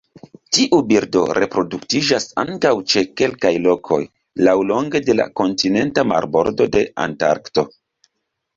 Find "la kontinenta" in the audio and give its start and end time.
5.21-6.09